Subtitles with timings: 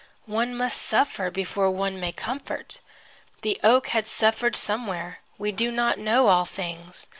[0.25, 2.79] One must suffer before one may comfort.
[3.43, 5.19] The oak had suffered somewhere.
[5.37, 7.05] We do not know all things.